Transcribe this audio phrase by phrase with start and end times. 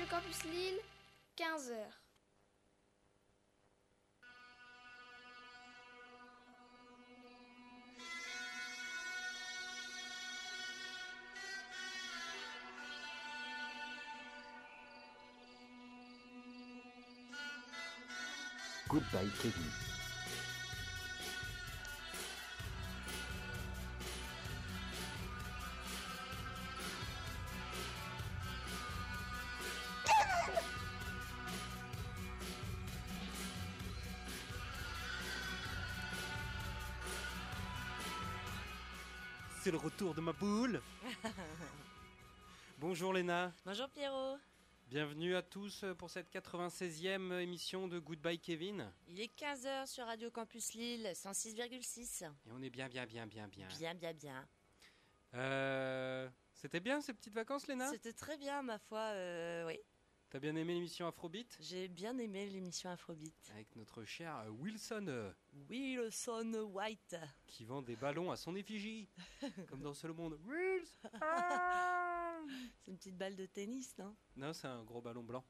[0.00, 0.80] Radio Campus Lille,
[1.36, 1.74] 15h.
[18.88, 19.89] Goodbye Kevin.
[39.70, 40.82] C'est le retour de ma boule
[42.80, 44.36] Bonjour Léna, Bonjour Pierrot,
[44.88, 48.90] bienvenue à tous pour cette 96e émission de Goodbye Kevin.
[49.06, 52.24] il est 15h sur Radio Campus Lille, 106,6.
[52.24, 53.68] Et on est bien bien bien bien bien.
[53.78, 54.48] Bien, bien, bien.
[55.34, 57.88] Euh, C'était bien ces petites vacances Léna?
[57.92, 59.78] C'était très bien ma foi, euh, oui.
[60.30, 61.58] T'as bien aimé l'émission Afrobeat?
[61.58, 63.34] J'ai bien aimé l'émission Afrobeat.
[63.52, 65.32] Avec notre cher euh, Wilson euh,
[65.68, 67.16] Wilson White.
[67.48, 69.08] qui vend des ballons à son effigie.
[69.68, 70.38] comme dans Seul Monde.
[70.46, 71.08] Wilson
[72.78, 74.14] C'est une petite balle de tennis, non?
[74.36, 75.44] Non, c'est un gros ballon blanc.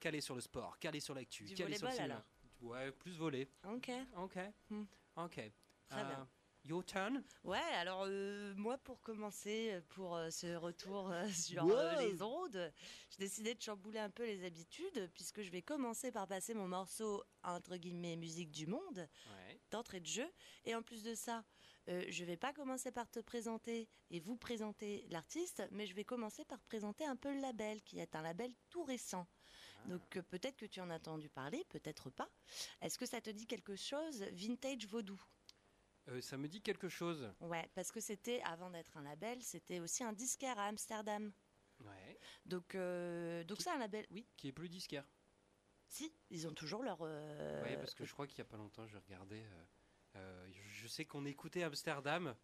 [0.00, 2.24] Calé sur le sport, calé sur l'actu, calé sur le cinéma.
[2.60, 3.48] Ouais, plus volé.
[3.64, 3.92] Ok.
[4.16, 4.38] Ok.
[4.70, 4.84] Hmm.
[5.14, 5.40] Ok.
[5.88, 6.28] Très bien.
[6.64, 7.22] Your turn.
[7.44, 12.00] Ouais, alors euh, moi pour commencer, euh, pour euh, ce retour euh, sur Wow.
[12.00, 12.72] les ondes,
[13.10, 16.68] j'ai décidé de chambouler un peu les habitudes puisque je vais commencer par passer mon
[16.68, 19.60] morceau entre guillemets musique du monde Ouais.
[19.70, 20.28] d'entrée de jeu.
[20.66, 21.42] Et en plus de ça,
[21.86, 26.44] je vais pas commencer par te présenter et vous présenter l'artiste, mais je vais commencer
[26.44, 29.26] par présenter un peu le label, qui est un label tout récent.
[29.86, 32.28] Donc euh, peut-être que tu en as entendu parler, peut-être pas.
[32.82, 35.18] Est-ce que ça te dit quelque chose Vintage Vaudou?
[36.08, 37.30] Euh, ça me dit quelque chose.
[37.40, 41.32] Ouais, parce que c'était, avant d'être un label, c'était aussi un disquaire à Amsterdam.
[41.80, 42.18] Ouais.
[42.46, 44.26] Donc, euh, donc c'est un label, oui.
[44.36, 45.04] Qui est plus disquaire.
[45.88, 46.98] Si, ils ont toujours leur...
[47.02, 49.44] euh, ouais, parce que je crois qu'il y a pas longtemps, je regardais.
[49.44, 49.64] euh,
[50.16, 52.34] euh, je je sais qu'on écoutait Amsterdam,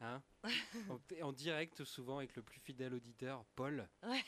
[0.00, 0.22] hein,
[0.90, 4.22] en, en direct souvent avec le plus fidèle auditeur, Paul, Ouais.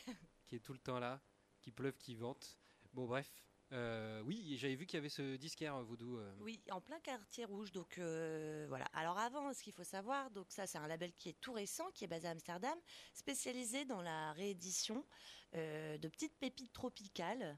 [0.47, 1.21] qui est tout le temps là,
[1.61, 2.57] qui pleuve, qui vente.
[2.93, 3.31] Bon, bref.
[3.71, 6.19] Euh, oui, j'avais vu qu'il y avait ce disquaire euh, Voodoo.
[6.19, 7.71] euh, Oui, en plein quartier rouge.
[7.71, 8.85] Donc voilà.
[8.93, 11.89] Alors avant, ce qu'il faut savoir, donc ça c'est un label qui est tout récent,
[11.91, 12.77] qui est basé à Amsterdam,
[13.13, 15.05] spécialisé dans la réédition
[15.53, 17.57] de petites pépites tropicales.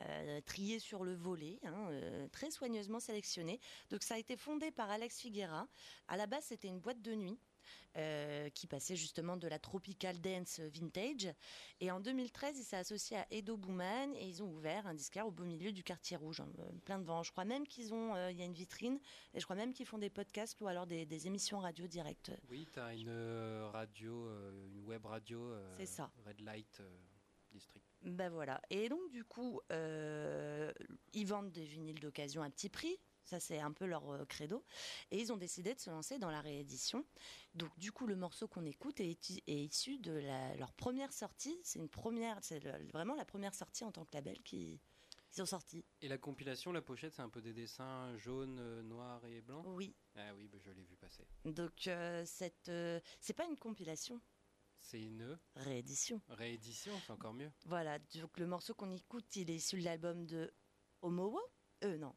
[0.00, 1.88] euh, triées sur le volet, hein,
[2.32, 3.60] très soigneusement sélectionnées.
[3.90, 5.68] Donc ça a été fondé par Alex Figuera.
[6.08, 7.38] À la base, c'était une boîte de nuit.
[7.96, 11.28] Euh, qui passait justement de la tropical dance vintage
[11.80, 15.26] et en 2013 il s'est associé à Edo Booman et ils ont ouvert un disquaire
[15.26, 17.94] au beau milieu du quartier rouge hein, euh, plein de vent je crois même qu'ils
[17.94, 18.98] ont euh, il y a une vitrine
[19.34, 22.32] et je crois même qu'ils font des podcasts ou alors des, des émissions radio directes
[22.50, 24.28] Oui, tu as une euh, radio,
[24.66, 25.54] une web radio.
[25.78, 26.10] C'est ça.
[26.26, 26.82] Red Light
[27.50, 27.86] District.
[28.02, 28.60] Ben voilà.
[28.70, 30.72] Et donc du coup, euh,
[31.12, 32.98] ils vendent des vinyles d'occasion à petit prix.
[33.26, 34.64] Ça c'est un peu leur euh, credo.
[35.10, 37.04] Et ils ont décidé de se lancer dans la réédition.
[37.54, 41.58] Donc du coup, le morceau qu'on écoute est, issu de la- leur première sortie.
[41.62, 42.60] C'est une première, c'est
[42.92, 44.80] vraiment la première sortie en tant que label qui
[45.36, 45.84] ils ont sorti.
[46.00, 49.64] Et la compilation, la pochette, c'est un peu des dessins jaunes, euh, noirs et blancs?
[49.66, 49.94] Oui.
[50.14, 51.26] Ah oui, bah, je l'ai vu passer.
[51.44, 54.18] Donc euh, cette, euh, c'est pas une compilation,
[54.80, 56.22] C'est une réédition.
[56.28, 57.50] réédition, c'est encore mieux.
[57.66, 60.54] Voilà, donc le morceau qu'on écoute, il est issu de l'album de
[61.02, 61.40] Homowo
[61.84, 62.14] Euh, non.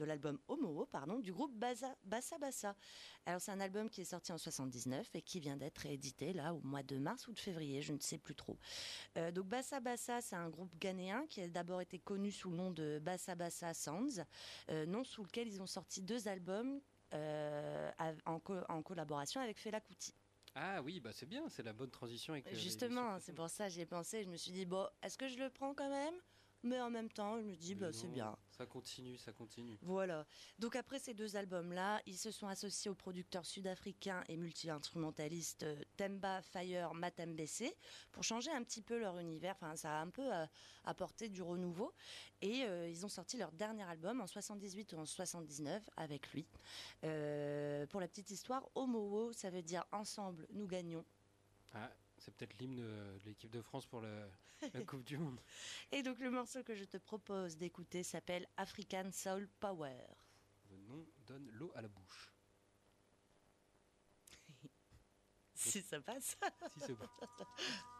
[0.00, 2.38] De l'album Homowo, pardon, du groupe Bassa Bassa.
[2.38, 2.74] Bassa.
[3.26, 6.54] Alors, c'est un album qui est sorti en 79 et qui vient d'être réédité là
[6.54, 8.56] au mois de mars ou de février, je ne sais plus trop.
[9.18, 12.56] Euh, donc, Bassa Bassa, c'est un groupe ghanéen qui a d'abord été connu sous le
[12.56, 14.24] nom de Bassa Bassa Sounds,
[14.70, 16.80] euh, nom sous lequel ils ont sorti deux albums
[17.12, 17.90] euh,
[18.24, 20.14] en, co- en collaboration avec Fela Kuti.
[20.54, 23.66] Ah oui, bah c'est bien, c'est la bonne transition avec Justement, l'émission c'est pour ça
[23.68, 26.14] que j'ai pensé, je me suis dit, bon, est-ce que je le prends quand même?
[26.62, 28.36] Mais en même temps, je me dis, bah, c'est bien.
[28.50, 29.78] Ça continue, ça continue.
[29.80, 30.26] Voilà.
[30.58, 35.82] Donc après ces deux albums-là, ils se sont associés au producteur sud-africain et multi-instrumentaliste euh,
[35.96, 37.64] Temba Fire Matembese
[38.12, 39.54] pour changer un petit peu leur univers.
[39.54, 40.44] Enfin, ça a un peu euh,
[40.84, 41.94] apporté du renouveau.
[42.42, 46.46] Et euh, ils ont sorti leur dernier album en 78 ou en 79 avec lui.
[47.04, 51.04] Euh, pour la petite histoire, Homowo, ça veut dire ensemble, nous gagnons.
[51.72, 54.28] Ah, c'est peut-être l'hymne de l'équipe de France pour le-
[54.74, 55.40] la Coupe du Monde.
[55.92, 60.06] Et donc le morceau que je te propose d'écouter s'appelle African Soul Power.
[60.70, 62.32] Le nom donne l'eau à la bouche.
[65.54, 66.38] Si ça passe.
[66.72, 67.06] Si c'est bon.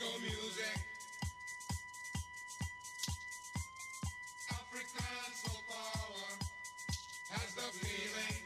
[0.00, 0.80] Disco music.
[4.50, 6.38] African soul power
[7.30, 8.39] has the feeling.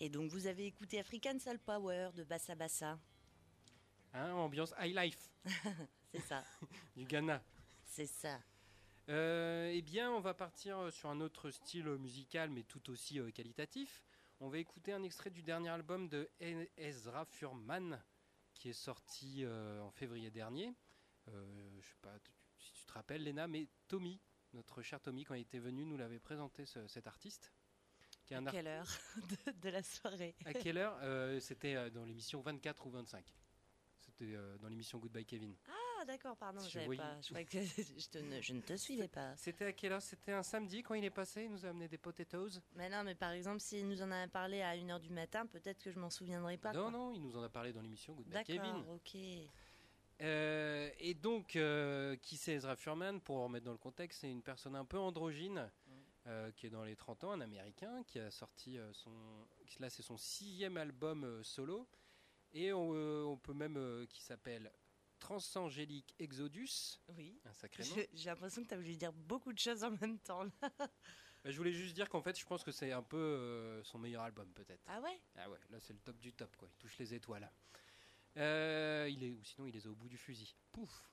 [0.00, 2.98] Et donc vous avez écouté African Soul Power de Bassa Bassa.
[4.14, 5.30] Hein, ambiance high life
[6.12, 6.44] C'est ça,
[6.96, 7.42] du Ghana.
[7.84, 8.40] c'est ça.
[9.10, 12.90] Euh, eh bien, on va partir euh, sur un autre style euh, musical, mais tout
[12.90, 14.04] aussi qualitatif.
[14.40, 16.30] On va écouter un extrait du dernier album de
[16.76, 18.02] Ezra Furman,
[18.54, 20.74] qui est sorti euh, en février dernier.
[21.28, 22.14] Euh, je sais pas
[22.58, 24.20] si tu te rappelles, Léna, mais Tommy,
[24.52, 27.52] notre cher Tommy, quand il était venu, nous l'avait présenté ce- cet artiste.
[28.28, 28.86] Qui est un À quelle heure
[29.46, 33.24] de, de la soirée À quelle heure Euh, C'était euh, dans l'émission 24 ou 25.
[33.98, 35.54] C'était euh, dans l'émission Goodbye Kevin.
[35.68, 37.20] Ah d'accord, pardon, Je je savais voyais- pas.
[37.22, 37.58] Je, croyais que
[37.98, 39.34] je, te ne, je ne te suivais pas.
[39.36, 40.02] C'était à quelle heure?
[40.02, 41.44] C'était un samedi quand il est passé.
[41.44, 42.60] Il nous a amené des potatoes?
[42.76, 45.82] Mais non, mais par exemple, s'il nous en a parlé à 1h du matin, peut-être
[45.82, 46.72] que je m'en souviendrai pas.
[46.74, 46.90] non, quoi.
[46.90, 48.62] non, il nous en a parlé dans l'émission Goodbye Kevin.
[48.62, 49.16] D'accord, ok.
[50.20, 53.20] Euh, et donc, euh, qui c'est Ezra Furman?
[53.20, 55.70] Pour remettre dans le contexte, c'est une personne un peu androgyne
[56.28, 59.10] euh, qui est dans les 30 ans, un américain qui a sorti euh, son.
[59.80, 61.88] Là, c'est son sixième album euh, solo.
[62.52, 64.06] Et on, on peut même.
[64.08, 64.72] qui s'appelle
[65.18, 67.00] Transangélique Exodus.
[67.08, 67.38] Oui.
[67.44, 67.94] Un sacré nom.
[67.96, 70.44] Je- J'ai l'impression que tu as voulu dire beaucoup de choses en même temps.
[70.44, 70.50] là.
[71.44, 73.96] Bah, je voulais juste dire qu'en fait, je pense que c'est un peu euh, son
[74.00, 74.82] meilleur album, peut-être.
[74.88, 75.20] Ah ouais?
[75.36, 76.68] Ah ouais, là c'est le top du top, quoi.
[76.68, 77.48] Il touche les étoiles.
[78.36, 80.52] Euh, il est, ou sinon il les a au bout du fusil.
[80.72, 81.08] Pouf.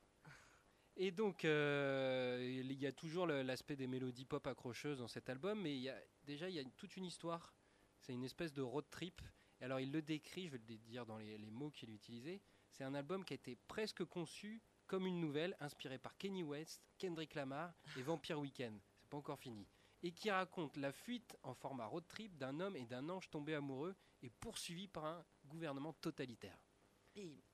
[0.98, 5.62] Et donc, euh, il y a toujours l'aspect des mélodies pop accrocheuses dans cet album,
[5.62, 7.54] mais il y a, déjà il y a une- toute une histoire.
[8.00, 9.22] C'est une espèce de road trip.
[9.60, 12.42] Et alors il le décrit, je vais le dire dans les, les mots qu'il utilisait.
[12.72, 16.82] C'est un album qui a été presque conçu comme une nouvelle, inspirée par Kenny West,
[16.98, 18.80] Kendrick Lamar et Vampire Weekend.
[19.02, 19.68] C'est pas encore fini.
[20.04, 23.56] et qui raconte la fuite en format road trip d'un homme et d'un ange tombés
[23.56, 26.60] amoureux et poursuivis par un gouvernement totalitaire.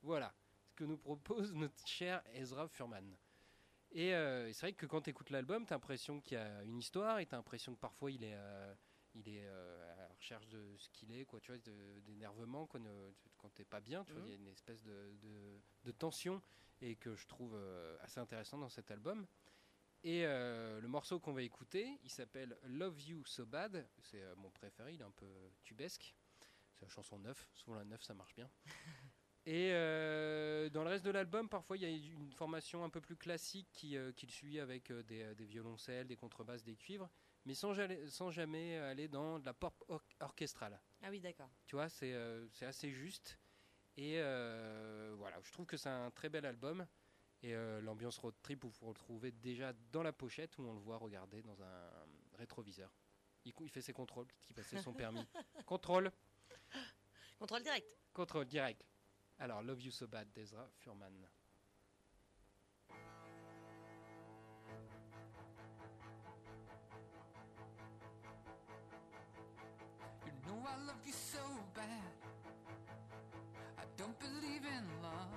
[0.02, 0.34] Voilà
[0.66, 3.16] ce que nous propose notre cher Ezra Furman.
[3.94, 6.62] Et euh, c'est vrai que quand tu écoutes l'album, tu as l'impression qu'il y a
[6.64, 8.74] une histoire et tu as l'impression que parfois il est, euh,
[9.14, 11.60] il est euh, à la recherche de ce qu'il est, quoi, tu vois,
[12.06, 12.80] d'énervement quand,
[13.36, 14.26] quand t'es pas bien, tu vois, Mhm.
[14.28, 16.40] il y a une espèce de, de- de tension
[16.80, 17.54] et que je trouve
[18.00, 19.26] assez intéressant dans cet album.
[20.04, 24.94] Et le morceau qu'on va écouter, il s'appelle Love You So Bad, c'est mon préféré,
[24.94, 25.30] il est un peu
[25.62, 26.14] tubesque.
[26.74, 28.50] C'est la chanson 9, souvent la 9 ça marche bien.
[29.44, 33.00] Et euh, dans le reste de l'album, parfois il y a une formation un peu
[33.00, 36.76] plus classique qui, euh, qui le suit avec euh, des, des violoncelles, des contrebasses, des
[36.76, 37.10] cuivres,
[37.44, 40.80] mais sans, jamais- sans jamais aller dans de la pop or- orchestrale.
[41.02, 41.50] Ah oui, d'accord.
[41.66, 43.38] Tu vois, c'est euh, assez juste.
[43.96, 44.18] Et
[45.16, 46.86] voilà, je trouve que c'est un très bel album.
[47.42, 50.96] Et l'ambiance road trip, vous vous retrouvez déjà dans la pochette où on le voit
[50.96, 51.90] regarder dans un
[52.38, 52.90] rétroviseur.
[53.44, 55.26] Il, fait ses contrôles, qu'il passait son permis.
[55.66, 56.10] Contrôle,
[57.38, 57.86] Contrôle direct.
[58.14, 58.82] contrôle direct.
[59.42, 61.26] Alors, Love You So Bad d'Ezra Furman.
[70.24, 71.40] You know I love you so
[71.74, 72.12] bad.
[73.78, 75.34] I don't believe in love.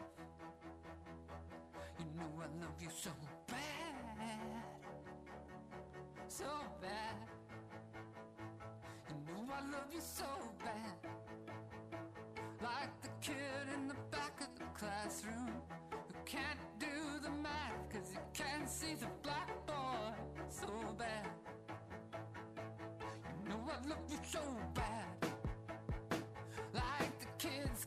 [1.98, 3.10] You know I love you so
[3.48, 3.58] bad.
[6.28, 6.46] So
[6.80, 7.18] bad.
[9.10, 10.55] You know I love you so bad.
[14.78, 15.50] Classroom
[15.92, 20.16] who can't do the math cause he can't see the blackboard.
[20.50, 20.68] So
[20.98, 21.28] bad.
[23.44, 24.42] You know I love you so
[24.74, 25.32] bad.
[26.74, 27.86] Like the kids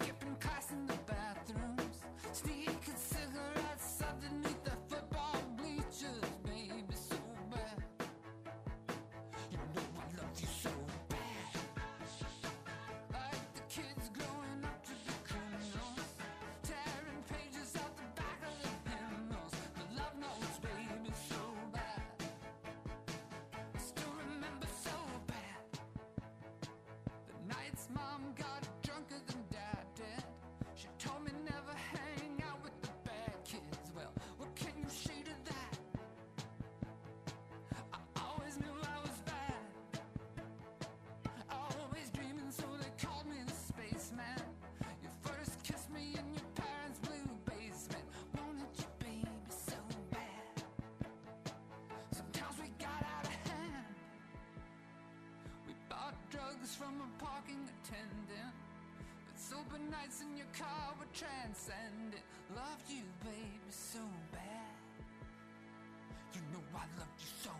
[56.38, 58.54] drugs from a parking attendant.
[59.26, 62.22] But sober nights in your car were transcendent.
[62.54, 63.98] Loved you, baby, so
[64.30, 64.78] bad.
[66.34, 67.50] You know I loved you so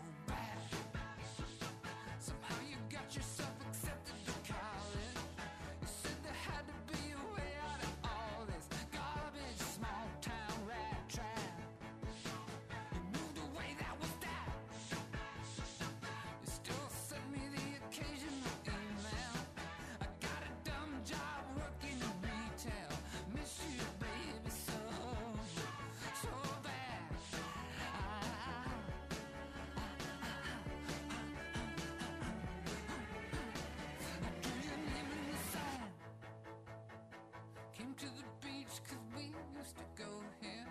[37.99, 39.23] to the beach 'cause we
[39.59, 40.67] used to go here.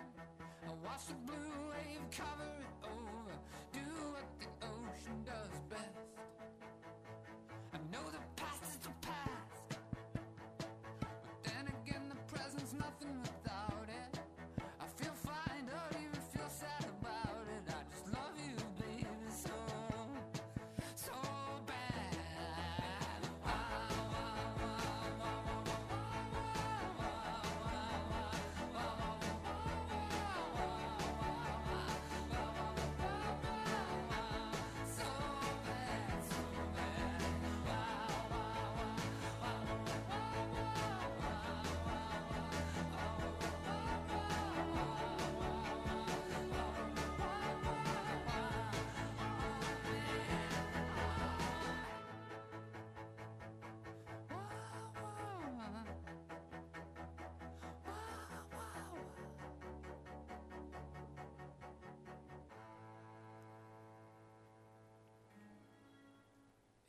[0.67, 2.58] I watched the blue wave cover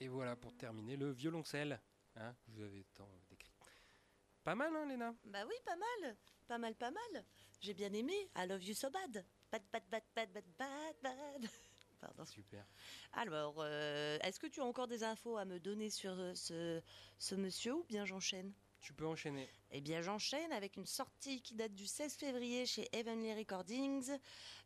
[0.01, 1.79] Et voilà pour terminer le violoncelle.
[2.17, 3.53] Hein, vous avais tant décrit.
[4.43, 5.15] Pas mal, hein, Léna?
[5.25, 6.17] Bah oui, pas mal.
[6.49, 7.25] Pas mal, pas mal.
[7.61, 8.15] J'ai bien aimé.
[8.37, 9.25] I love you so bad.
[9.53, 11.51] Bad, bad, bad, bad, bad, bad, bad.
[12.01, 12.25] Pardon.
[12.25, 12.65] Super.
[13.13, 16.81] Alors, euh, est-ce que tu as encore des infos à me donner sur euh, ce,
[17.19, 18.55] ce monsieur ou bien j'enchaîne?
[18.81, 19.49] Tu peux enchaîner.
[19.73, 24.11] Eh bien, j'enchaîne avec une sortie qui date du 16 février chez Heavenly Recordings.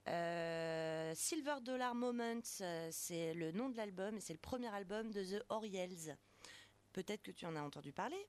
[0.07, 5.11] Euh, Silver Dollar Moments, euh, c'est le nom de l'album et c'est le premier album
[5.11, 6.17] de The Oriels.
[6.93, 8.29] Peut-être que tu en as entendu parler.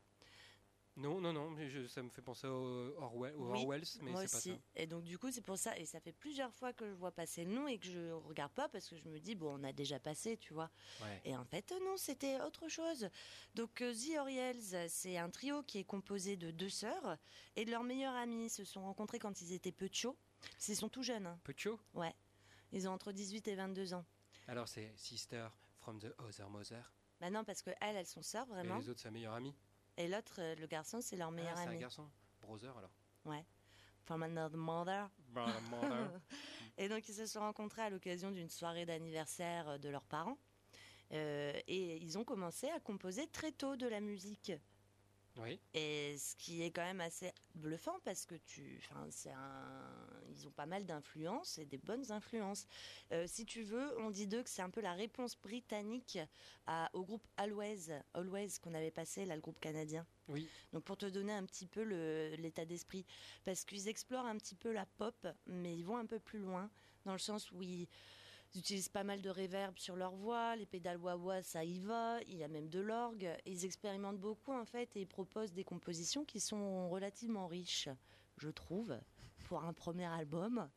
[0.97, 4.11] Non, non, non, mais je- ça me fait penser au, Orwell, au Oui, Orwells, mais
[4.15, 4.49] c'est pas aussi.
[4.51, 4.57] ça.
[4.75, 5.77] Et donc, du coup, c'est pour ça.
[5.77, 8.53] Et ça fait plusieurs fois que je vois passer le nom et que je regarde
[8.53, 10.71] pas parce que je me dis, bon, on a déjà passé, tu vois.
[11.01, 11.21] Ouais.
[11.25, 13.09] Et en fait, non, c'était autre chose.
[13.55, 17.17] Donc, euh, The Oriels, c'est un trio qui est composé de deux sœurs
[17.57, 18.45] et de leurs meilleurs amis.
[18.45, 20.07] Ils se sont rencontrés quand ils étaient petits.
[20.69, 21.27] Ils sont tout jeunes.
[21.27, 21.39] hein.
[21.43, 22.13] Pucho Ouais.
[22.71, 24.05] Ils ont entre 18 et 22 ans.
[24.47, 25.47] Alors c'est Sister
[25.79, 26.93] from the Other Mother?
[27.19, 28.77] Bah non, parce que elles, elles sont sœurs, Et vraiment.
[28.77, 29.55] les autres, sa meilleure amie?
[29.97, 31.79] Et l'autre, euh, le garçon, c'est leur meilleur ah, c'est un ami.
[31.79, 32.09] garçon.
[32.41, 32.91] Brother alors.
[34.03, 35.09] From another mother.
[35.29, 36.21] Brother, mother.
[36.77, 40.37] Et donc, ils se sont rencontrés à l'occasion d'une soirée d'anniversaire euh, de leurs parents.
[41.11, 44.51] Euh, et ils ont commencé à composer très tôt de la musique.
[45.37, 45.59] Oui.
[45.73, 50.47] Et ce qui est quand même assez bluffant parce que tu, enfin, c'est un, ils
[50.47, 52.67] ont pas mal d'influences et des bonnes influences.
[53.11, 56.19] Euh, si tu veux, on dit d'eux que c'est un peu la réponse britannique
[56.67, 60.05] à- au groupe Always, Always qu'on avait passé là, le groupe canadien.
[60.27, 60.47] Oui.
[60.73, 61.83] Donc pour te donner un petit peu
[62.35, 63.05] l'état d'esprit,
[63.43, 66.69] parce qu'ils explorent un petit peu la pop, mais ils vont un peu plus loin
[67.05, 67.87] dans le sens où ils
[68.55, 72.19] ils utilisent pas mal de reverb sur leur voix, les pédales wah-wah, ça y va,
[72.27, 73.29] il y a même de l'orgue.
[73.45, 77.89] Ils expérimentent beaucoup en fait et ils proposent des compositions qui sont relativement riches,
[78.37, 78.97] je trouve,
[79.45, 80.69] pour un premier album,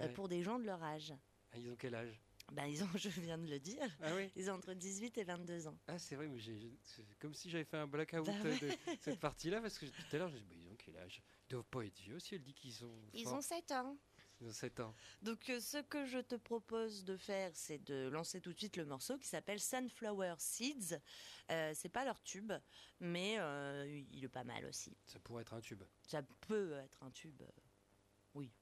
[0.00, 0.12] euh, Ouais.
[0.12, 1.12] pour des gens de leur âge.
[1.52, 2.20] Ah, ils ont quel âge?
[2.52, 4.30] Ben, ils ont, je viens de le dire, Ah oui?
[4.34, 5.76] ils ont entre 18 et 22 ans.
[5.86, 6.78] Ah c'est vrai, mais j'ai,
[7.18, 10.16] comme si j'avais fait un blackout Bah euh, de cette partie-là parce que tout à
[10.18, 11.20] l'heure, j'ai dit, bah, ils ont quel âge?
[11.46, 12.90] Ils doivent pas être vieux si elle dit qu'ils sont.
[13.12, 13.98] Ils ont 7 ans.
[14.40, 14.94] Ils ont 7 ans.
[15.22, 18.76] Donc euh, ce que je te propose de faire, c'est de lancer tout de suite
[18.76, 20.96] le morceau qui s'appelle Sunflower Seeds.
[21.50, 22.52] Euh, c'est pas leur tube,
[23.00, 24.96] mais euh, il est pas mal aussi.
[25.06, 25.82] Ça pourrait être un tube.
[26.06, 27.42] Ça peut être un tube.
[27.42, 27.46] euh,
[28.34, 28.52] Oui.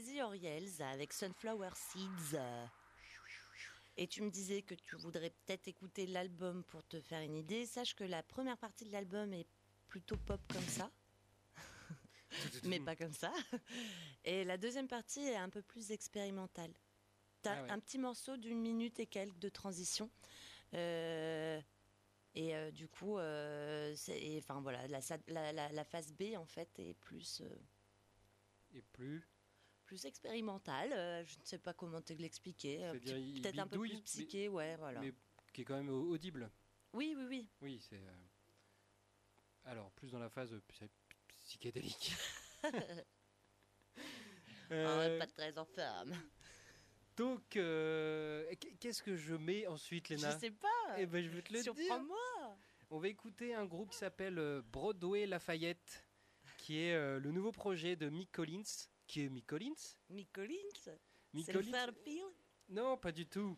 [0.00, 2.38] C'était The Oriels avec Sunflower Seeds.
[3.96, 7.64] Et tu me disais que tu voudrais peut-être écouter l'album pour te faire une idée.
[7.66, 9.46] Sache que la première partie de l'album est
[9.88, 10.90] plutôt pop comme ça,
[12.64, 13.32] mais pas comme ça.
[14.24, 16.72] Et la deuxième partie est un peu plus expérimentale.
[17.42, 17.70] T'as Ah ouais.
[17.70, 20.10] un petit morceau d'une minute et quelques de transition.
[20.72, 21.60] Euh,
[22.34, 23.94] et euh, du coup, euh,
[24.38, 27.42] enfin voilà, la, la, la- la phase B en fait est plus
[28.74, 29.22] Et plus.
[29.84, 30.92] Plus expérimentale.
[30.92, 32.84] euh, je ne sais pas comment te l'expliquer.
[32.84, 35.00] euh, Peut-être un peu plus mais- psyché, ouais, voilà.
[35.00, 35.12] Mais
[35.52, 36.50] qui est quand même au- audible.
[36.92, 37.48] Oui, oui, oui.
[37.60, 37.96] Oui, c'est.
[38.02, 38.26] euh,
[39.64, 40.90] Alors, plus dans la phase psy-
[41.40, 42.12] psychédélique.
[44.70, 46.14] Ah, pas très en forme.
[47.16, 50.96] donc, qu- qu'est-ce que je mets ensuite, Je Léna sais pas.
[50.98, 51.74] Eh ben, je vais te le dire.
[51.74, 52.56] Surprends-moi.
[52.90, 56.04] On va écouter un groupe qui s'appelle Broadway Lafayette,
[56.56, 58.62] qui est le nouveau projet de Mick Collins.
[59.14, 60.96] Qui est Mick Collins Mick Collins.
[61.32, 62.32] Mick C'est le Collins.
[62.68, 63.56] Non, pas du tout.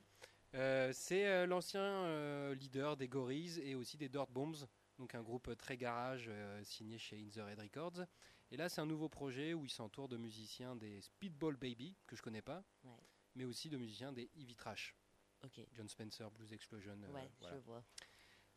[0.53, 4.67] Euh, c'est euh, l'ancien euh, leader des Gorilles et aussi des Dirt Bombs,
[4.99, 6.31] donc un groupe très garage
[6.63, 8.05] signé chez In the Red Records.
[8.51, 12.17] Et là, c'est un nouveau projet où il s'entoure de musiciens des Speedball Baby, que
[12.17, 12.91] je connais pas, Ouais.
[13.35, 14.95] mais aussi de musiciens des Ivy Trash.
[15.73, 16.99] John Spencer, Blues Explosion.
[17.15, 17.57] Ouais, voilà.
[17.57, 17.83] je vois.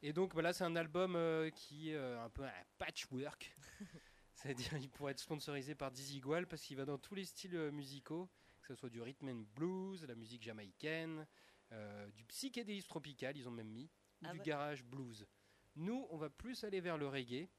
[0.01, 1.17] Et donc voilà, c'est un album
[1.55, 3.55] qui est un peu un patchwork.
[4.41, 7.55] C'est-à-dire il pourrait être sponsorisé par Dizzy Igual parce qu'il va dans tous les styles
[7.57, 8.29] euh, musicaux,
[8.61, 11.27] que ce soit du rhythm and blues, la musique jamaïcaine,
[11.73, 13.89] euh, du psychédélisme tropical, ils ont même mis,
[14.21, 14.45] ou Ah du ouais.
[14.45, 15.27] garage blues.
[15.75, 17.49] Nous, on va plus aller vers le reggae,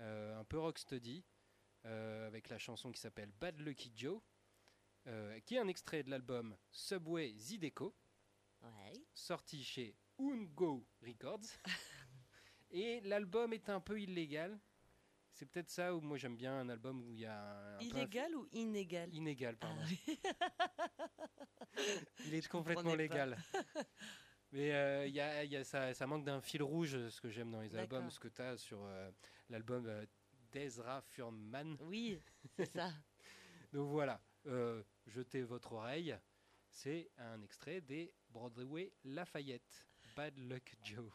[0.00, 1.22] euh, un peu rocksteady,
[1.84, 4.20] euh, avec la chanson qui s'appelle Bad Lucky Joe,
[5.44, 7.94] qui est un extrait de l'album Subway Zideco
[8.62, 9.04] Ouais.
[9.14, 11.44] sorti chez Ungo Records.
[12.70, 14.58] Et l'album est un peu illégal.
[15.36, 17.84] C'est peut-être ça où moi j'aime bien un album où il y a un, peu
[17.84, 19.14] Illégal ou inégal?
[19.14, 19.82] Inégal, Ah pardon.
[19.86, 20.18] oui.
[22.26, 23.36] il est complètement légal.
[24.52, 27.50] Mais euh, y a, y a ça, ça manque d'un fil rouge, ce que j'aime
[27.50, 29.10] dans les albums, ce que tu as sur euh,
[29.50, 30.06] l'album euh,
[30.52, 31.76] d'Ezra Furman.
[31.80, 32.18] Oui,
[32.56, 32.90] c'est ça.
[33.74, 36.16] Donc voilà, euh, jetez votre oreille.
[36.70, 39.86] C'est un extrait des Broadway Lafayette.
[40.16, 41.12] Bad Luck Joe.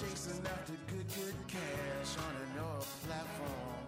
[0.00, 3.84] Chasing after good, good cash on an oil platform.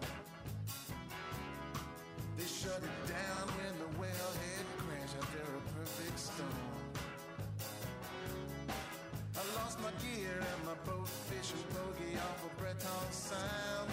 [2.37, 6.69] They shut it down when the wellhead crashed after a perfect storm.
[9.33, 13.89] I lost my gear and my boat fishing bogey off of Breton Sound.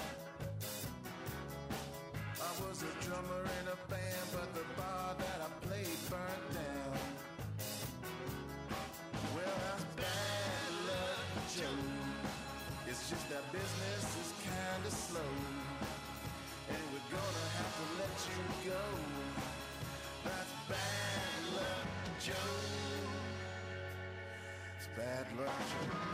[2.37, 6.60] I was a drummer in a band, but the bar that I played burnt down.
[25.01, 26.10] Bad luck,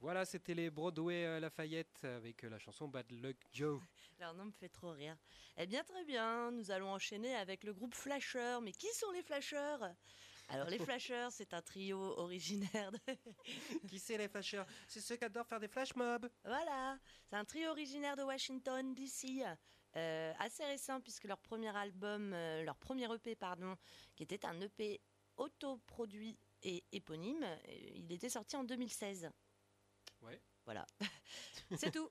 [0.00, 3.80] Voilà, c'était les Broadway euh, Lafayette avec euh, la chanson Bad Luck Joe.
[4.18, 5.16] Leur nom me fait trop rire.
[5.56, 8.58] Eh bien, très bien, nous allons enchaîner avec le groupe Flasher.
[8.62, 9.78] Mais qui sont les Flashers?
[10.48, 12.98] Alors les flashers, c'est un trio originaire de...
[13.88, 14.64] Qui c'est les flashers?
[14.88, 16.28] C'est ceux qui adorent faire des flash mobs.
[16.44, 19.44] Voilà, c'est un trio originaire de Washington DC
[19.96, 23.76] euh, assez récent puisque leur premier album, euh, leur premier EP, pardon,
[24.16, 25.00] qui était un EP
[25.36, 27.56] autoproduit et éponyme, euh,
[27.94, 29.30] il était sorti en 2016.
[30.22, 30.40] Ouais.
[30.66, 30.86] Voilà,
[31.78, 32.08] c'est tout.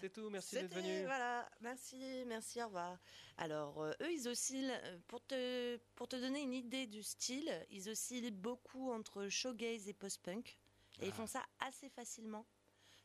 [0.00, 1.02] C'est tout, merci d'être venu.
[1.04, 2.96] Voilà, merci, merci, au revoir.
[3.36, 4.72] Alors, euh, eux, ils oscillent,
[5.08, 9.92] pour te, pour te donner une idée du style, ils oscillent beaucoup entre showgaze et
[9.94, 10.58] post-punk.
[11.00, 11.14] Et ils Ah.
[11.16, 12.46] font ça assez facilement.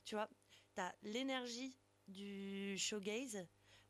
[0.06, 0.30] Tu vois,
[0.76, 3.46] tu as l'énergie du showgaze,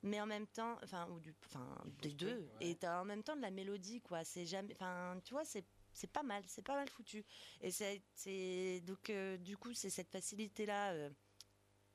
[0.08, 2.70] mais en même temps, enfin, ou du, enfin, des deux, ouais.
[2.72, 4.24] et tu as en même temps de la mélodie, quoi.
[4.24, 7.26] C'est jamais, enfin, tu vois, c'est c'est pas mal, c'est pas mal foutu.
[7.62, 10.94] Et c'est donc euh, du coup c'est cette facilité là,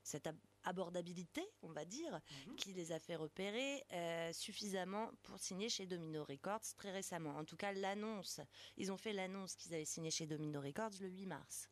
[0.02, 2.56] cette ab- abordabilité, on va dire, Mhm.
[2.56, 7.36] qui les a fait repérer euh, suffisamment pour signer chez Domino Records très récemment.
[7.36, 8.40] En tout cas, l'annonce,
[8.76, 11.68] ils ont fait l'annonce qu'ils avaient signé chez Domino Records le 8 mars.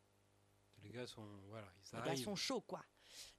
[0.82, 1.26] Les gars sont.
[1.48, 2.84] Voilà, ils Les gars sont chauds, quoi.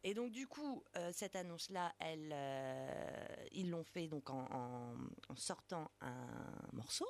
[0.04, 4.98] Et donc, du coup, euh, cette annonce-là, elle, euh, ils l'ont fait donc en, en-
[5.30, 7.08] en sortant un morceau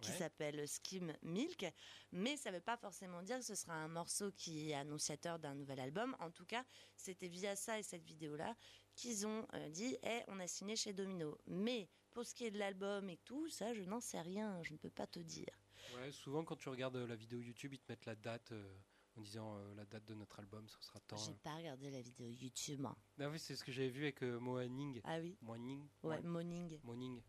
[0.00, 0.16] qui Ouais.
[0.16, 1.66] s'appelle Skim Milk,
[2.12, 5.38] mais ça ne veut pas forcément dire que ce sera un morceau qui est annonciateur
[5.38, 6.16] d'un nouvel album.
[6.20, 6.64] En tout cas,
[6.96, 8.56] c'était via ça et cette vidéo-là
[8.94, 11.36] qu'ils ont euh, dit Eh, on a signé chez Domino.
[11.46, 14.72] Mais pour ce qui est de l'album et tout, ça, je n'en sais rien, je
[14.72, 15.52] ne peux pas te dire.
[15.96, 18.74] Ouais, souvent quand tu regardes la vidéo YouTube, ils te mettent la date euh,
[19.16, 21.16] en disant euh, la date de notre album, ce sera tant.
[21.16, 22.80] J'ai pas regardé la vidéo YouTube.
[22.80, 22.96] moi.
[23.18, 25.00] Ah oui, c'est ce que j'avais vu avec euh, Moaning.
[25.04, 26.20] Ah oui Moaning Ouais.
[26.22, 26.78] Moaning.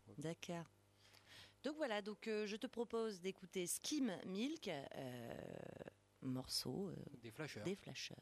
[0.06, 0.14] ouais.
[0.18, 0.64] D'accord.
[1.64, 5.34] Donc voilà, donc euh, je te propose d'écouter Skim Milk, euh,
[6.22, 7.62] morceau euh, Des flashers.
[7.62, 8.14] des flashers.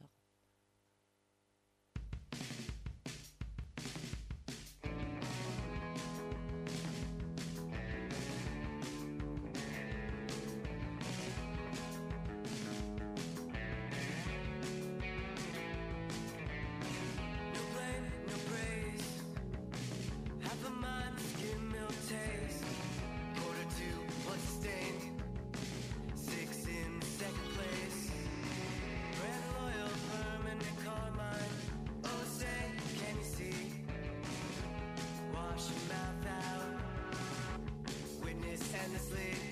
[39.01, 39.50] sleep.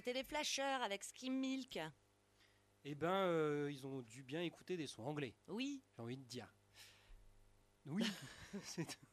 [0.00, 1.78] C'était les Flashers avec Skim Milk.
[2.84, 6.22] Eh ben, euh, ils ont dû bien écouter des sons anglais, Oui, j'ai envie de
[6.22, 6.50] dire.
[7.84, 8.02] Oui,
[8.62, 9.06] c'est tout.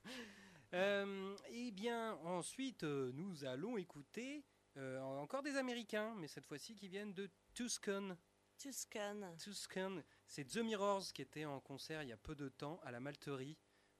[0.73, 4.45] Euh, eh bien, ensuite, euh, nous allons écouter
[4.77, 8.15] encore des Américains, mais cette fois-ci qui viennent de Tucson.
[8.57, 9.35] Tuscan.
[9.37, 12.91] Tucson, c'est The Mirrors qui était en concert il y a peu de temps à
[12.91, 13.57] la Malterie,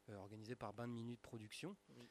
[0.08, 1.76] organisée par Bain de Minutes Production.
[1.98, 2.10] Oui.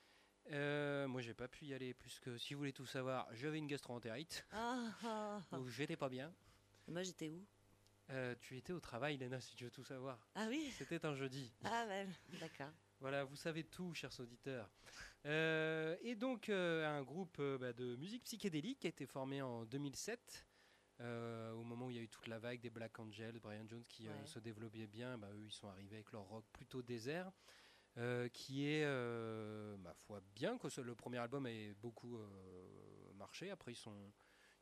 [0.53, 3.59] Euh, moi, j'ai pas pu y aller plus que si vous voulez tout savoir, j'avais
[3.59, 5.59] une gastro-entérite, Ah, ah, ah.
[5.69, 6.33] j'étais pas bien.
[6.89, 7.45] Moi, j'étais où?
[8.11, 10.19] Euh, tu étais au travail, Léna, si tu veux tout savoir.
[10.37, 10.73] Ah oui?
[10.79, 11.53] C'était un jeudi.
[11.65, 12.07] Ah, ouais,
[12.41, 12.71] d'accord.
[13.01, 14.71] Voilà, vous savez tout, chers auditeurs.
[15.27, 20.47] Euh, et donc, euh, un groupe bah, de musique psychédélique a été formé en 2007,
[21.01, 23.67] euh, au moment où il y a eu toute la vague des Black Angels, Brian
[23.67, 25.19] Jones qui euh, se développait bien.
[25.19, 27.31] Bah, eux, ils sont arrivés avec leur rock plutôt désert,
[27.99, 30.59] euh, qui est, euh, ma foi, bien.
[30.59, 33.51] Que le premier album a beaucoup euh, marché.
[33.51, 34.13] Après, ils sont,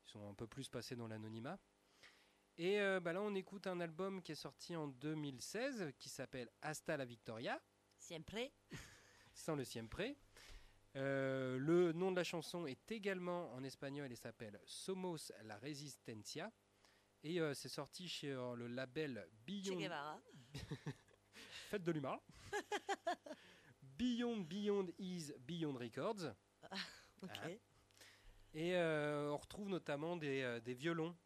[0.07, 1.59] ils sont un peu plus passés dans l'anonymat.
[2.57, 6.97] Et bah, là, on écoute un album qui est sorti en 2016 qui s'appelle Hasta
[6.97, 7.61] la Victoria
[7.99, 8.53] Siempre
[9.35, 10.03] sans le siempre.
[10.97, 16.53] Euh, le nom de la chanson est également en espagnol et s'appelle Somos la Resistencia.
[17.23, 20.21] Et euh, c'est sorti chez euh, le label Che Beyond, Guevara.
[21.75, 22.21] Fête de l'humain.
[23.99, 26.33] Beyond Beyond is Beyond Records.
[27.21, 27.31] Ok.
[27.43, 27.49] Ah.
[28.53, 31.17] Et euh, on retrouve notamment des, euh, des violons,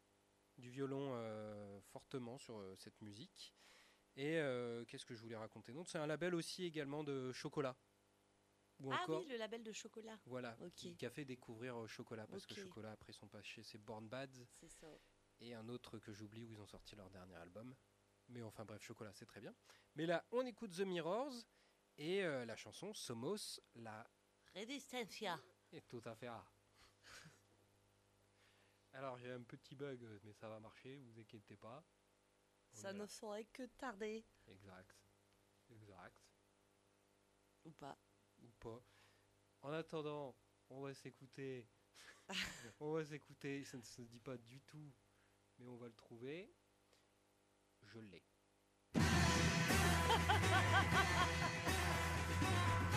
[0.56, 3.54] du violon euh, fortement sur euh, cette musique.
[4.16, 4.40] Et
[4.88, 5.90] qu'est-ce que je voulais raconter d'autre?
[5.90, 7.76] C'est un label aussi également de chocolat.
[8.80, 10.18] Ou Ah encore, oui, le label de chocolat.
[10.24, 12.60] voilà, qui, qui a fait découvrir Chocolat, parce que Ok.
[12.62, 14.88] Chocolat, après, ils sont passés chez Born Bad, C'est ça.
[15.40, 17.74] et un autre que j'oublie où ils ont sorti leur dernier album.
[18.28, 19.54] Mais enfin, bref, Chocolat, c'est très bien.
[19.94, 21.32] Mais là, on écoute The Mirrors,
[21.96, 24.08] et euh, la chanson Somos la
[24.54, 25.38] Resistencia.
[25.72, 26.52] et tout à fait rare.
[28.92, 31.84] Alors j'ai un petit bug, mais ça va marcher, vous inquiétez pas.
[32.72, 33.06] On Ça ne va.
[33.06, 34.24] ferait que tarder.
[34.46, 34.96] Exact.
[35.70, 36.16] Exact.
[37.64, 37.98] Ou pas.
[38.42, 38.82] Ou pas.
[39.62, 40.36] En attendant,
[40.70, 41.68] on va s'écouter.
[42.80, 44.92] on va s'écouter, ça ne se dit pas du tout,
[45.58, 46.50] mais on va le trouver.
[47.94, 48.22] Je l'ai.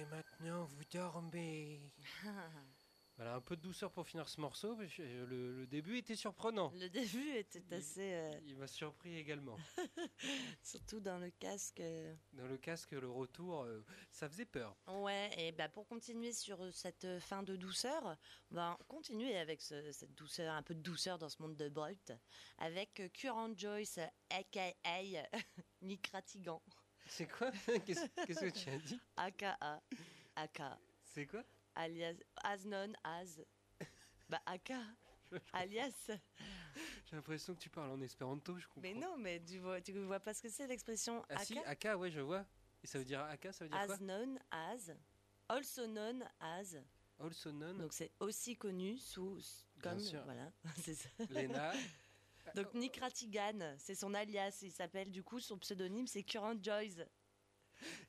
[0.00, 1.92] Et maintenant, vous dormez.
[3.16, 4.74] Voilà, un peu de douceur pour finir ce morceau.
[4.76, 6.72] parce que Le, le début était surprenant.
[6.74, 8.14] Le début était assez.
[8.14, 9.58] euh, Il m'a surpris également.
[10.62, 11.80] surtout dans le casque.
[11.80, 12.14] euh.
[12.32, 14.74] Dans le casque, le retour, euh, ça faisait peur.
[14.86, 18.16] Ouais, et bah pour continuer sur cette fin de douceur,
[18.52, 21.68] on va continuer avec ce- cette douceur, un peu de douceur dans ce monde de
[21.68, 22.12] brut,
[22.56, 23.98] avec Current Joyce,
[24.30, 24.72] aka
[25.82, 26.62] Nick Ratigan,
[27.10, 27.50] C'est quoi
[27.86, 29.58] Qu'est-ce que tu as dit aka,
[30.36, 31.42] aka, C'est quoi
[31.74, 33.40] alias, as known as,
[34.28, 34.80] bah aka,
[35.52, 36.10] alias.
[37.06, 38.82] J'ai l'impression que tu parles en espéranto, je comprends.
[38.82, 41.70] Mais non, mais tu vois, tu vois pas ce que c'est l'expression Ah si, aka
[41.70, 42.46] Aka, ouais, je vois.
[42.82, 44.90] Et ça veut dire Aka, ça veut dire As quoi known as,
[45.48, 46.76] also known as.
[47.18, 49.36] Also known, Donc c'est aussi connu sous
[49.76, 50.22] Bien comme sûr.
[50.24, 51.08] voilà, c'est ça.
[51.28, 51.72] Lena.
[52.54, 57.00] Donc Nick Ratigan, c'est son alias, il s'appelle du coup son pseudonyme c'est Current Joyce.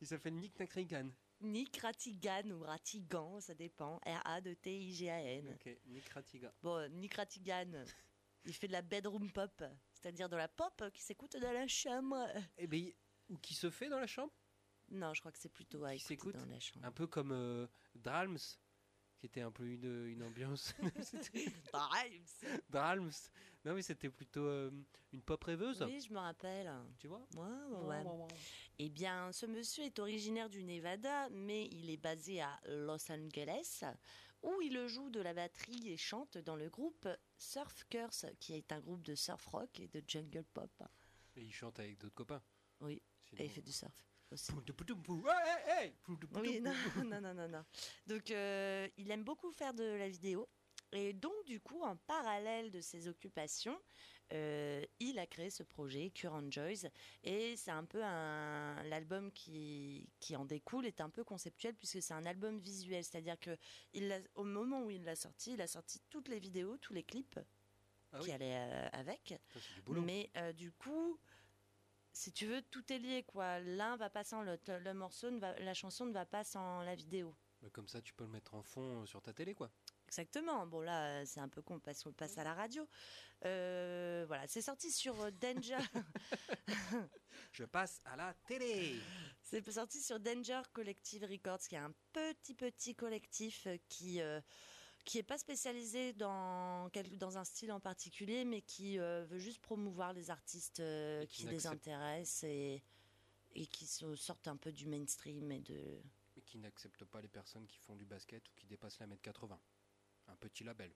[0.02, 1.10] Il s'appelle Nick Nakrigan.
[1.42, 3.98] Nick Ratigan ou Ratigan, ça dépend.
[4.06, 5.50] R A de T I G A N.
[5.54, 6.54] Ok, Nick Ratiga.
[6.62, 7.72] Bon, Nick Ratigan,
[8.46, 9.64] il fait de la bedroom pop,
[9.94, 12.28] c'est-à-dire de la pop qui s'écoute dans la chambre.
[12.58, 12.92] Eh ben,
[13.30, 14.34] ou qui se fait dans la chambre?
[14.90, 16.86] Non, je crois que c'est plutôt à Qui écouter dans la chambre.
[16.86, 17.66] Un peu comme euh,
[17.96, 18.38] Dralms,
[19.22, 20.74] qui était un peu une, une ambiance.
[22.70, 23.12] Dralms.
[23.64, 24.72] Non, mais c'était plutôt euh,
[25.14, 25.84] une pop rêveuse.
[25.84, 26.72] Oui, je me rappelle.
[26.98, 27.22] Tu vois?
[27.36, 28.28] Ouais, ouais, ouais.
[28.80, 33.84] Eh bien, ce monsieur est originaire du Nevada, mais il est basé à Los Angeles,
[34.42, 37.08] où il joue de la batterie et chante dans le groupe
[37.38, 40.72] Surf Curse, qui est un groupe de surf rock et de jungle pop.
[41.36, 42.42] Et il chante avec d'autres copains.
[42.80, 43.94] Oui, Sinon- et il fait du surf
[46.42, 46.74] Oui, non,
[47.04, 47.66] non, non, non, non.
[48.08, 50.48] Donc, euh, il aime beaucoup faire de la vidéo.
[50.94, 53.80] Et donc, du coup, en parallèle de ses occupations,
[54.34, 56.90] euh, il a créé ce projet, Current Joys.
[57.24, 58.82] Et c'est un peu un.
[58.84, 63.04] L'album qui, qui en découle est un peu conceptuel, puisque c'est un album visuel.
[63.04, 63.58] C'est-à-dire que
[63.94, 67.04] il au moment où il l'a sorti, il a sorti toutes les vidéos, tous les
[67.04, 67.40] clips
[68.12, 68.32] Ah qui oui.
[68.32, 69.34] allaient euh, avec.
[69.54, 69.60] Ça.
[70.02, 71.18] Mais euh, du coup,
[72.14, 73.60] si tu veux, tout est lié, quoi.
[73.60, 74.72] L'un va pas sans l'autre.
[74.72, 77.36] Le morceau, ne va, la chanson ne va pas sans la vidéo.
[77.62, 79.72] Bah, comme ça, tu peux le mettre en fond euh, sur ta télé, quoi.
[80.12, 80.68] Exactement.
[80.68, 82.86] Bon là, euh, c'est un peu con parce qu'on passe à la radio.
[83.46, 85.78] Euh, voilà, c'est sorti sur Danger.
[87.54, 89.00] Je passe à la télé.
[89.42, 94.42] c'est sorti sur Danger Collective Records, qui est un petit petit collectif qui euh,
[95.04, 99.62] qui est pas spécialisé dans dans un style en particulier, mais qui euh, veut juste
[99.62, 102.84] promouvoir les artistes euh, qui qui les intéressent et
[103.54, 106.02] et qui se sortent un peu du mainstream et de
[106.36, 109.22] Mais qui n'accepte pas les personnes qui font du basket ou qui dépassent la mètre
[109.22, 109.60] 80.
[110.28, 110.94] Un petit label.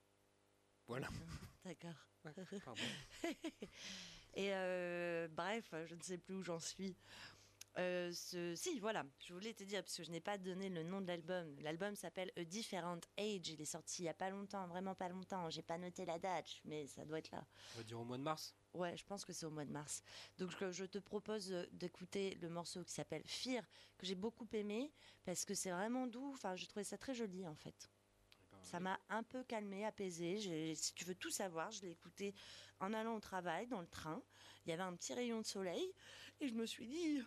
[0.88, 1.10] Voilà.
[1.66, 1.96] D'accord.
[4.36, 6.96] Et euh, bref, je ne sais plus où j'en suis.
[7.78, 8.56] Euh, ce...
[8.56, 11.08] Si, voilà, je voulais te dire, parce que je n'ai pas donné le nom de
[11.08, 11.56] l'album.
[11.60, 13.50] L'album s'appelle A Different Age.
[13.50, 15.50] Il est sorti il y a pas longtemps, vraiment pas longtemps.
[15.50, 17.46] J'ai pas noté la date, mais ça doit être là.
[17.74, 18.56] On va dire au mois de mars?
[18.74, 20.04] Ouais, je pense que c'est au mois de mars.
[20.38, 23.64] Donc je, te propose d'écouter le morceau qui s'appelle Fear,
[23.98, 24.92] que j'ai beaucoup aimé,
[25.24, 26.32] parce que c'est vraiment doux.
[26.34, 27.90] Enfin, j'ai trouvé ça très joli en fait.
[28.62, 30.74] Ça m'a un peu calmé, apaisé.
[30.76, 32.34] Si tu veux tout savoir, je l'ai écouté
[32.80, 34.22] en allant au travail, dans le train.
[34.66, 35.94] Il y avait un petit rayon de soleil
[36.42, 37.22] et je me suis dit,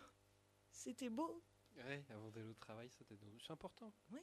[0.79, 1.43] c'était beau.
[1.75, 3.17] Ouais, avant d'aller au travail, c'était
[3.51, 3.91] important.
[4.11, 4.21] Oui.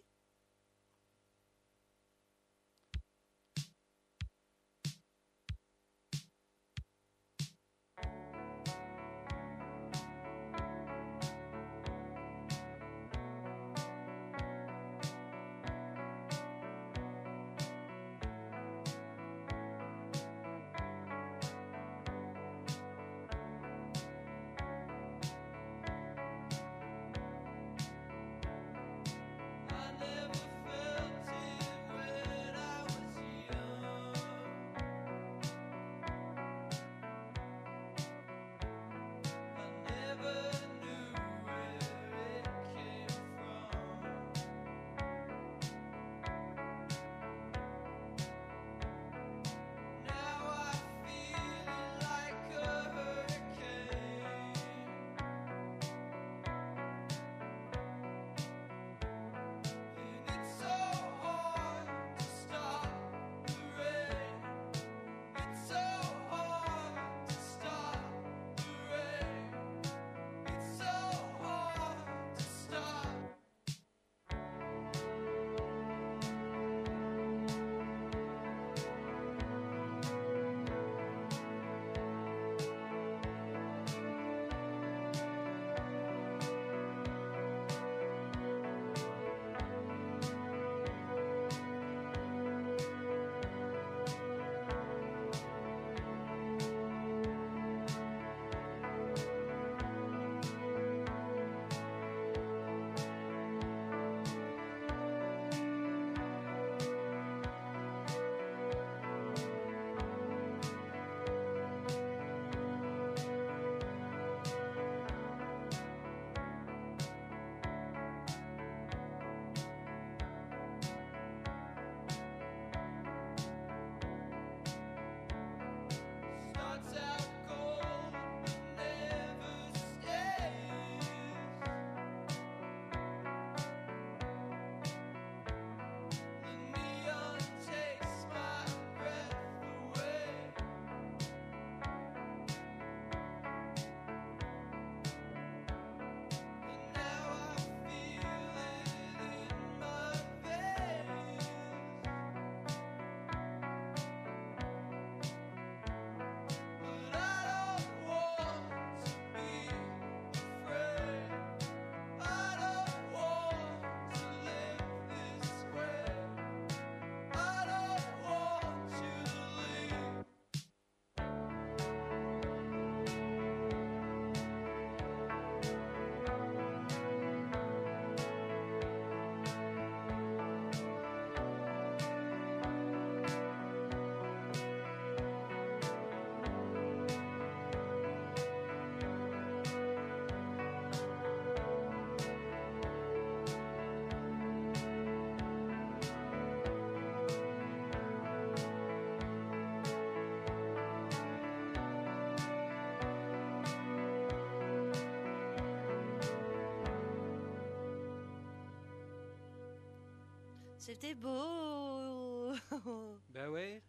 [210.87, 212.53] C'était beau.
[213.31, 213.83] Bah ouais,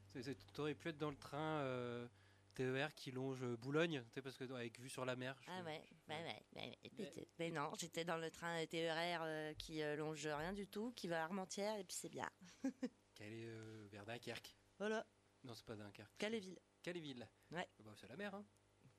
[0.54, 2.08] t'aurais pu être dans le train euh,
[2.56, 5.36] TER qui longe Boulogne, tu sais, parce que avec vue sur la mer.
[5.42, 9.54] je- Ah ouais, ouais, ouais, ouais, ouais, Mais- non, j'étais dans le train TER euh,
[9.54, 12.28] qui euh, longe rien du tout, qui va à Armentières et puis c'est bien.
[13.14, 14.56] Qu'elle est euh, vers Dunkerque.
[14.80, 15.06] Voilà,
[15.44, 16.18] Non, c'est pas Dunkerque.
[16.18, 16.60] Caléville.
[16.82, 17.28] Caléville.
[17.52, 17.68] Ouais.
[17.80, 18.44] Bah, c'est la mer, hein.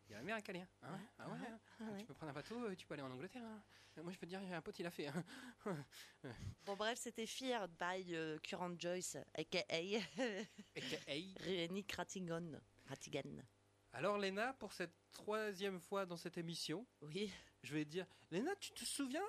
[0.06, 0.60] Il y a la mer à Calais.
[0.60, 0.68] hein.
[0.82, 1.58] Ah ouais, ah ouais, hein.
[1.98, 3.44] Tu peux prendre un bateau, euh, tu peux aller en Angleterre.
[3.44, 3.62] hein.
[3.98, 5.08] Euh, Moi, je peux te dire, j'ai un pote, il a fait.
[5.08, 5.24] hein.
[6.64, 11.68] Bon bref, c'était Fear by euh, Current Joyce, aka AKA.
[11.70, 12.52] Nick Rattigan.
[12.86, 13.42] Rattigan.
[13.92, 17.30] Alors, Léna, pour cette troisième fois dans cette émission, Oui,
[17.62, 19.24] je vais te dire Léna, tu te souviens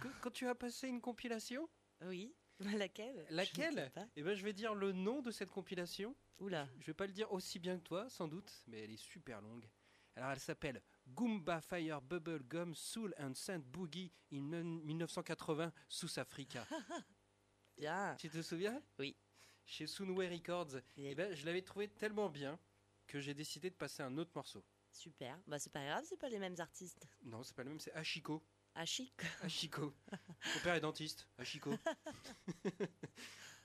[0.00, 1.68] que quand tu as passé une compilation?
[2.02, 2.34] Oui.
[2.60, 3.26] Laquelle?
[3.30, 3.92] Ne Laquelle.
[4.16, 6.14] Eh ben, je vais dire le nom de cette compilation.
[6.40, 6.68] Oula.
[6.80, 9.40] Je vais pas le dire aussi bien que toi, sans doute, mais elle est super
[9.40, 9.68] longue.
[10.16, 10.80] Alors, elle s'appelle
[11.14, 14.50] Goomba Fire Bubble Gum Soul and Sand Boogie in
[14.84, 16.66] 1980 South Africa.
[17.76, 18.16] Bien.
[18.18, 18.82] tu te souviens?
[18.98, 19.16] Oui.
[19.64, 20.76] Chez Soundway Records.
[20.96, 22.58] Et- Eh ben, je l'avais trouvé tellement bien
[23.06, 24.64] que j'ai décidé de passer un autre morceau.
[24.90, 25.38] Super.
[25.46, 27.06] Bah c'est pas grave, c'est pas les mêmes artistes.
[27.22, 28.42] Non, c'est pas le même, c'est Ashiko.
[28.74, 29.12] Ah chic.
[29.42, 29.94] Ashiko.
[30.54, 31.28] Mon père est dentiste.
[31.38, 31.72] Ashiko.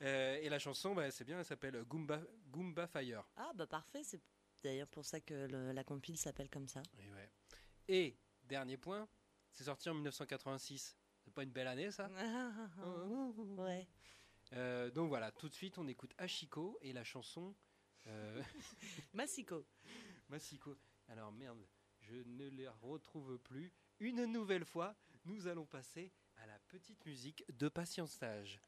[0.01, 2.19] Euh, et la chanson, bah, c'est bien, elle s'appelle Goomba,
[2.51, 3.23] Goomba Fire.
[3.37, 4.19] Ah bah parfait, c'est
[4.61, 6.81] d'ailleurs pour ça que le- la compile s'appelle comme ça.
[6.99, 7.22] Et, ouais.
[7.87, 9.07] Et, dernier point,
[9.51, 10.95] c'est sorti en 1986.
[11.19, 12.09] C'est pas une belle année, ça
[13.57, 13.87] ouais.
[14.53, 17.55] Euh, Donc voilà, tout de suite, on écoute Ashiko et la chanson
[18.07, 18.41] euh,
[19.13, 19.65] Massico.
[20.29, 20.75] Massiko.
[21.07, 21.65] Alors merde,
[22.01, 23.71] je ne les retrouve plus.
[23.99, 28.59] Une nouvelle fois, nous allons passer à la petite musique de patientage.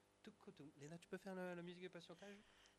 [0.77, 2.37] Léna, tu peux faire la, la musique de patientage?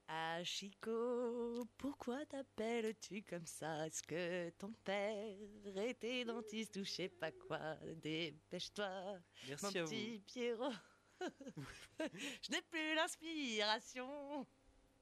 [0.09, 3.87] Ah Chico, pourquoi t'appelles-tu comme ça?
[3.87, 5.37] Est-ce que ton père
[5.79, 7.75] était dentiste ou je sais pas quoi?
[7.97, 9.19] Dépêche-toi,
[9.63, 9.73] mon vous.
[9.73, 10.73] petit Pierrot.
[11.21, 14.47] je n'ai plus l'inspiration.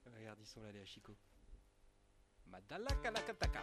[0.07, 1.15] Regarde, ils sont là, les Ashiko.
[2.47, 3.61] Madala kalakataka.